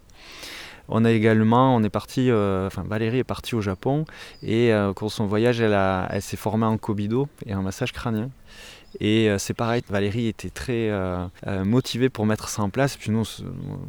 On 0.88 1.03
a 1.03 1.12
également, 1.12 1.75
on 1.75 1.83
est 1.83 1.89
parti, 1.89 2.29
enfin 2.31 2.83
Valérie 2.83 3.19
est 3.19 3.23
partie 3.23 3.55
au 3.55 3.62
Japon 3.62 4.03
et 4.41 4.73
cours 4.97 5.07
de 5.07 5.13
son 5.13 5.25
voyage, 5.25 5.62
elle, 5.62 5.73
elle 6.09 6.21
s'est 6.21 6.35
formée 6.35 6.65
en 6.65 6.77
Kobido 6.77 7.29
et 7.45 7.55
en 7.55 7.62
massage 7.62 7.93
crânien. 7.93 8.29
Et 9.00 9.29
euh, 9.29 9.38
c'est 9.38 9.53
pareil, 9.53 9.81
Valérie 9.89 10.27
était 10.27 10.50
très 10.50 10.89
euh, 10.89 11.25
euh, 11.47 11.65
motivée 11.65 12.09
pour 12.09 12.25
mettre 12.25 12.50
ça 12.50 12.62
en 12.62 12.69
place. 12.69 12.97
Puis 12.97 13.12
nous, 13.12 13.23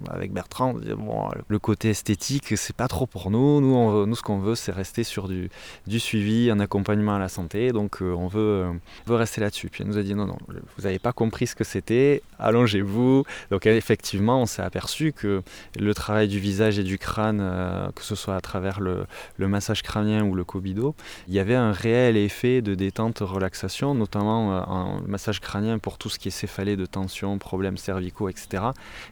avec 0.08 0.32
Bertrand, 0.32 0.72
on 0.74 0.78
disait, 0.78 0.94
bon, 0.94 1.28
le 1.46 1.58
côté 1.58 1.90
esthétique, 1.90 2.56
c'est 2.56 2.76
pas 2.76 2.88
trop 2.88 3.06
pour 3.06 3.30
nous. 3.30 3.60
Nous, 3.60 4.06
nous 4.06 4.14
ce 4.14 4.22
qu'on 4.22 4.38
veut, 4.38 4.54
c'est 4.54 4.72
rester 4.72 5.04
sur 5.04 5.28
du, 5.28 5.50
du, 5.86 6.00
suivi, 6.00 6.50
un 6.50 6.60
accompagnement 6.60 7.16
à 7.16 7.18
la 7.18 7.28
santé. 7.28 7.72
Donc 7.72 7.98
on, 8.00 8.26
veut, 8.26 8.66
veut 9.06 9.16
rester 9.16 9.40
là-dessus. 9.40 9.68
Puis 9.68 9.82
elle 9.82 9.88
nous 9.88 9.98
a 9.98 10.02
dit, 10.02 10.14
non, 10.14 10.26
non, 10.26 10.38
vous 10.48 10.84
n'avez 10.84 10.98
pas 10.98 11.12
compris 11.12 11.46
ce 11.46 11.54
que 11.54 11.64
c'était, 11.64 12.22
allongez-vous. 12.38 13.24
Donc 13.50 13.66
effectivement, 13.66 14.40
on 14.40 14.46
s'est 14.46 14.62
aperçu 14.62 15.12
que 15.12 15.42
le 15.78 15.94
travail 15.94 16.28
du 16.28 16.38
visage 16.38 16.78
et 16.78 16.84
du 16.84 16.98
crâne, 16.98 17.92
que 17.94 18.02
ce 18.02 18.14
soit 18.14 18.36
à 18.36 18.40
travers 18.40 18.80
le, 18.80 19.06
le, 19.36 19.48
massage 19.48 19.82
crânien 19.82 20.24
ou 20.24 20.34
le 20.34 20.44
cobido, 20.44 20.94
il 21.28 21.34
y 21.34 21.38
avait 21.38 21.54
un 21.54 21.72
réel 21.72 22.16
effet 22.16 22.62
de 22.62 22.74
détente, 22.74 23.18
relaxation, 23.20 23.94
notamment 23.94 24.64
en 24.68 24.93
le 25.00 25.06
massage 25.06 25.40
crânien 25.40 25.78
pour 25.78 25.98
tout 25.98 26.08
ce 26.08 26.18
qui 26.18 26.28
est 26.28 26.30
céphalée 26.30 26.76
de 26.76 26.86
tension, 26.86 27.38
problèmes 27.38 27.76
cervicaux, 27.76 28.28
etc. 28.28 28.64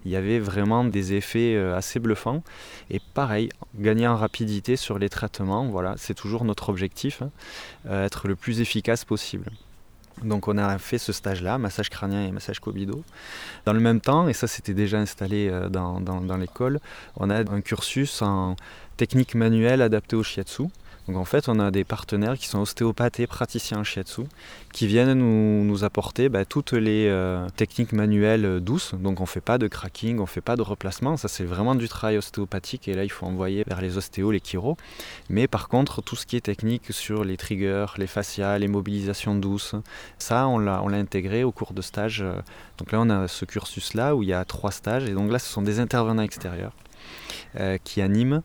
Il 0.05 0.11
y 0.11 0.17
avait 0.17 0.39
vraiment 0.39 0.85
des 0.85 1.15
effets 1.15 1.55
euh, 1.55 1.77
assez 1.77 1.99
bluffants. 1.99 2.43
Et 2.91 3.01
pareil, 3.15 3.51
gagner 3.77 4.07
en 4.07 4.17
rapidité 4.17 4.77
sur 4.77 4.99
les 4.99 5.09
traitements, 5.09 5.67
voilà, 5.67 5.95
c'est 5.97 6.15
toujours 6.15 6.45
notre 6.45 6.69
objectif, 6.69 7.23
hein, 7.23 7.31
euh, 7.87 8.07
être 8.07 8.29
le 8.29 8.37
plus 8.37 8.61
efficace 8.61 9.05
possible. 9.05 9.51
Donc 10.23 10.47
on 10.47 10.59
a 10.59 10.79
fait 10.79 10.99
ce 10.99 11.13
stage-là, 11.13 11.59
massage 11.59 11.91
crânien 11.91 12.25
et 12.25 12.31
massage 12.31 12.61
cobido. 12.61 13.03
Dans 13.65 13.73
le 13.73 13.81
même 13.81 14.01
temps, 14.01 14.29
et 14.29 14.33
ça 14.33 14.47
c'était 14.47 14.75
déjà 14.75 14.99
installé 14.99 15.49
euh, 15.49 15.69
dans, 15.69 16.01
dans 16.01 16.37
l'école, 16.37 16.81
on 17.17 17.31
a 17.31 17.39
un 17.39 17.61
cursus 17.61 18.23
en 18.23 18.57
technique 18.97 19.35
manuelle 19.35 19.83
adaptée 19.83 20.17
au 20.17 20.23
shiatsu. 20.23 20.65
Donc 21.09 21.17
en 21.17 21.25
fait, 21.25 21.49
on 21.49 21.59
a 21.59 21.71
des 21.71 21.85
partenaires 21.85 22.39
qui 22.39 22.47
sont 22.47 22.61
ostéopathes 22.61 23.19
et 23.19 23.27
praticiens 23.27 23.79
en 23.79 23.85
shiatsu 23.85 24.23
qui 24.73 24.87
viennent 24.87 25.15
nous, 25.15 25.85
apporter 25.85 26.29
bah, 26.29 26.45
toutes 26.45 26.73
les 26.73 27.09
euh, 27.09 27.49
techniques 27.57 27.93
manuelles 27.93 28.45
euh, 28.45 28.61
douces. 28.61 28.95
Donc 28.95 29.19
on 29.19 29.25
ne 29.25 29.29
fait 29.29 29.41
pas 29.41 29.59
de 29.59 29.67
cracking, 29.67 30.19
on 30.19 30.23
ne 30.23 30.27
fait 30.27 30.41
pas 30.41 30.55
de 30.55 30.63
replacement. 30.63 31.17
Ça, 31.17 31.27
c'est 31.27 31.45
vraiment 31.45 31.75
du 31.75 31.89
travail 31.89 32.19
ostéopathique 32.19 32.87
et 32.87 32.95
là, 32.95 33.05
il 33.05 33.11
faut 33.11 33.27
envoyer 33.27 33.65
vers 33.67 33.81
les 33.81 33.99
ostéos, 33.99 34.31
les 34.31 34.41
chiro. 34.41 34.77
Mais 35.29 35.49
par 35.49 35.69
contre, 35.69 36.03
tout 36.03 36.15
ce 36.15 36.25
qui 36.25 36.37
est 36.37 36.43
technique 36.43 36.93
sur 36.93 37.25
les 37.25 37.37
triggers, 37.37 37.87
les 37.97 38.07
fascias, 38.07 38.59
les 38.59 38.69
mobilisations 38.69 39.35
douces, 39.35 39.75
ça, 40.19 40.47
on 40.47 40.59
l'a 40.59 40.81
intégré 40.93 41.43
au 41.43 41.51
cours 41.51 41.73
de 41.73 41.83
stage. 41.83 42.25
Donc 42.79 42.93
là, 42.93 43.01
on 43.01 43.11
a 43.11 43.27
ce 43.29 43.45
cursus-là 43.45 44.15
où 44.15 44.23
il 44.23 44.29
y 44.29 44.33
a 44.33 44.45
trois 44.45 44.71
stages. 44.71 45.05
Et 45.05 45.13
donc 45.15 45.33
là, 45.33 45.39
ce 45.39 45.49
sont 45.49 45.63
des 45.63 45.81
intervenants 45.81 46.23
extérieurs. 46.23 46.73
Euh, 47.61 47.77
qui 47.85 48.01
anime. 48.01 48.41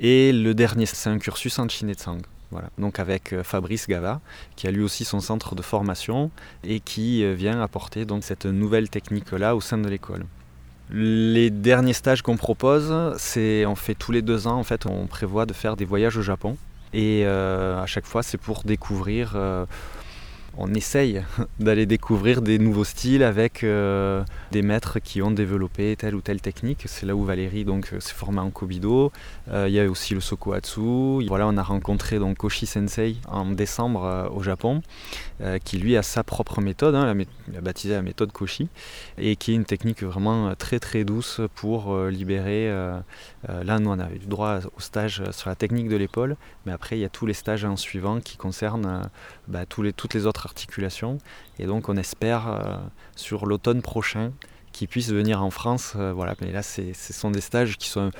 Et 0.00 0.32
le 0.32 0.52
dernier, 0.52 0.84
c'est 0.84 1.08
un 1.08 1.18
cursus 1.18 1.58
en 1.58 1.66
Tsang. 1.66 2.18
Voilà. 2.50 2.68
Donc 2.76 2.98
avec 2.98 3.32
euh, 3.32 3.42
Fabrice 3.42 3.86
Gava, 3.86 4.20
qui 4.54 4.66
a 4.66 4.70
lui 4.70 4.82
aussi 4.82 5.06
son 5.06 5.20
centre 5.20 5.54
de 5.54 5.62
formation 5.62 6.30
et 6.62 6.80
qui 6.80 7.24
euh, 7.24 7.32
vient 7.32 7.62
apporter 7.62 8.04
donc 8.04 8.22
cette 8.22 8.44
nouvelle 8.44 8.90
technique-là 8.90 9.56
au 9.56 9.62
sein 9.62 9.78
de 9.78 9.88
l'école. 9.88 10.26
Les 10.90 11.48
derniers 11.48 11.94
stages 11.94 12.20
qu'on 12.20 12.36
propose, 12.36 13.16
c'est 13.16 13.64
on 13.64 13.76
fait 13.76 13.94
tous 13.94 14.12
les 14.12 14.20
deux 14.20 14.46
ans 14.46 14.58
en 14.58 14.64
fait, 14.64 14.84
on 14.84 15.06
prévoit 15.06 15.46
de 15.46 15.54
faire 15.54 15.76
des 15.76 15.86
voyages 15.86 16.18
au 16.18 16.22
Japon 16.22 16.58
et 16.92 17.24
à 17.24 17.86
chaque 17.86 18.06
fois 18.06 18.24
c'est 18.24 18.38
pour 18.38 18.64
découvrir 18.64 19.36
on 20.60 20.74
essaye 20.74 21.22
d'aller 21.58 21.86
découvrir 21.86 22.42
des 22.42 22.58
nouveaux 22.58 22.84
styles 22.84 23.22
avec 23.22 23.64
euh, 23.64 24.22
des 24.52 24.62
maîtres 24.62 24.98
qui 24.98 25.22
ont 25.22 25.30
développé 25.30 25.96
telle 25.96 26.14
ou 26.14 26.20
telle 26.20 26.40
technique. 26.40 26.82
C'est 26.86 27.06
là 27.06 27.16
où 27.16 27.24
Valérie 27.24 27.64
donc 27.64 27.90
euh, 27.92 28.00
s'est 28.00 28.14
formée 28.14 28.40
en 28.40 28.50
Kobido. 28.50 29.10
Euh, 29.50 29.66
il 29.68 29.74
y 29.74 29.80
a 29.80 29.88
aussi 29.88 30.14
le 30.14 30.20
Sokoatsu. 30.20 31.26
Voilà, 31.26 31.48
on 31.48 31.56
a 31.56 31.62
rencontré 31.62 32.18
donc 32.18 32.38
Koshi 32.38 32.66
Sensei 32.66 33.16
en 33.26 33.46
décembre 33.46 34.30
au 34.34 34.42
Japon, 34.42 34.82
qui 35.64 35.78
lui 35.78 35.96
a 35.96 36.02
sa 36.02 36.22
propre 36.22 36.60
méthode. 36.60 36.94
Hein, 36.94 37.16
a 37.56 37.60
baptisé 37.60 37.94
la 37.94 38.02
méthode 38.02 38.32
Koshi 38.32 38.68
et 39.18 39.36
qui 39.36 39.52
est 39.52 39.54
une 39.54 39.64
technique 39.64 40.02
vraiment 40.02 40.54
très 40.54 40.78
très 40.78 41.04
douce 41.04 41.40
pour 41.54 41.96
libérer. 42.06 42.68
là, 43.48 43.78
nous 43.78 43.90
on 43.90 43.98
avait 43.98 44.18
droit 44.18 44.58
au 44.76 44.80
stage 44.80 45.22
sur 45.30 45.48
la 45.48 45.56
technique 45.56 45.88
de 45.88 45.96
l'épaule, 45.96 46.36
mais 46.66 46.72
après 46.72 46.98
il 46.98 47.00
y 47.00 47.04
a 47.04 47.08
tous 47.08 47.26
les 47.26 47.34
stages 47.34 47.64
en 47.64 47.76
suivant 47.76 48.20
qui 48.20 48.36
concernent 48.36 49.08
bah, 49.48 49.66
toutes 49.66 50.14
les 50.14 50.26
autres 50.26 50.46
articulation. 50.50 51.18
Et 51.58 51.66
donc 51.66 51.88
on 51.88 51.96
espère 51.96 52.48
euh, 52.48 52.76
sur 53.16 53.46
l'automne 53.46 53.82
prochain 53.82 54.32
qu'ils 54.72 54.88
puissent 54.88 55.12
venir 55.12 55.42
en 55.42 55.50
France. 55.50 55.94
Euh, 55.96 56.12
voilà, 56.12 56.34
mais 56.40 56.52
là 56.52 56.62
ce 56.62 56.92
sont 56.92 57.30
des 57.30 57.40
stages 57.40 57.78
qui 57.78 57.88
sont 57.88 58.10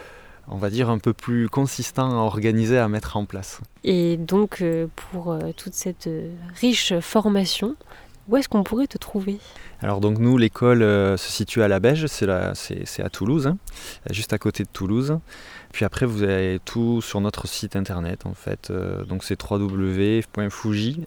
on 0.52 0.56
va 0.56 0.68
dire, 0.68 0.90
un 0.90 0.98
peu 0.98 1.12
plus 1.12 1.48
consistants 1.48 2.10
à 2.10 2.22
organiser, 2.24 2.76
à 2.76 2.88
mettre 2.88 3.16
en 3.16 3.24
place. 3.24 3.60
Et 3.84 4.16
donc, 4.16 4.62
euh, 4.62 4.88
pour 4.96 5.38
toute 5.56 5.74
cette 5.74 6.08
riche 6.60 6.98
formation, 6.98 7.76
où 8.26 8.36
est-ce 8.36 8.48
qu'on 8.48 8.64
pourrait 8.64 8.88
te 8.88 8.98
trouver? 8.98 9.38
Alors 9.80 10.00
donc 10.00 10.18
nous, 10.18 10.36
l'école 10.36 10.80
se 10.80 11.30
situe 11.30 11.62
à 11.62 11.68
la 11.68 11.78
Beige, 11.78 12.06
c'est 12.06 12.28
à 12.28 13.10
Toulouse, 13.10 13.46
hein, 13.46 13.58
juste 14.10 14.32
à 14.32 14.38
côté 14.38 14.64
de 14.64 14.68
Toulouse. 14.72 15.18
Puis 15.72 15.84
après, 15.84 16.04
vous 16.04 16.24
avez 16.24 16.58
tout 16.64 17.00
sur 17.00 17.20
notre 17.20 17.46
site 17.46 17.76
internet 17.76 18.26
en 18.26 18.34
fait. 18.34 18.72
donc 19.08 19.22
c'est 19.22 19.40
www.fuji, 19.40 21.04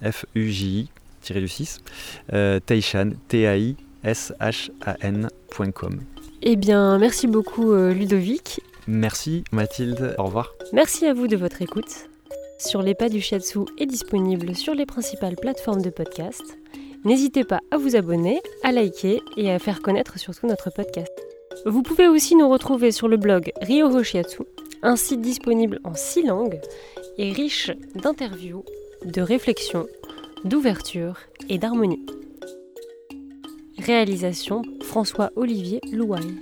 j 1.24 1.34
du 1.34 1.48
6, 1.48 1.82
euh, 2.34 2.60
Taishan, 2.60 3.12
T-A-I-S-H-A-N.com. 3.27 6.00
Eh 6.42 6.56
bien, 6.56 6.98
merci 6.98 7.27
beaucoup 7.27 7.72
euh, 7.72 7.94
Ludovic. 7.94 8.62
Merci 8.88 9.44
Mathilde, 9.51 10.15
au 10.18 10.25
revoir. 10.25 10.53
Merci 10.74 11.06
à 11.06 11.13
vous 11.13 11.27
de 11.27 11.38
votre 11.38 11.62
écoute. 11.62 12.10
Sur 12.60 12.82
les 12.82 12.96
pas 12.96 13.10
du 13.10 13.22
shiatsu 13.22 13.60
est 13.77 13.86
disponible 13.86 14.56
sur 14.56 14.74
les 14.74 14.86
principales 14.86 15.36
plateformes 15.36 15.82
de 15.82 15.89
podcast. 15.89 16.58
N'hésitez 17.06 17.44
pas 17.44 17.60
à 17.72 17.77
vous 17.77 17.96
abonner, 17.96 18.42
à 18.63 18.72
liker 18.72 19.22
et 19.38 19.51
à 19.51 19.60
faire 19.60 19.82
connaître 19.82 20.20
surtout 20.20 20.48
notre 20.48 20.70
podcast. 20.70 21.12
Vous 21.65 21.82
pouvez 21.82 22.08
aussi 22.08 22.36
nous 22.36 22.50
retrouver 22.50 22.92
sur 22.92 23.08
le 23.08 23.18
blog 23.18 23.51
Ryoho 23.62 24.03
Shiatsu, 24.03 24.44
un 24.82 24.96
site 24.96 25.22
disponible 25.22 25.80
en 25.84 25.94
six 25.94 26.24
langues 26.24 26.60
et 27.18 27.32
riche 27.32 27.72
d'interviews, 27.96 28.63
de 29.06 29.22
réflexions 29.22 29.88
d'ouverture 30.46 31.18
et 31.50 31.58
d'harmonie. 31.58 32.06
Réalisation 33.78 34.62
François-Olivier 34.82 35.82
Louaille. 35.92 36.38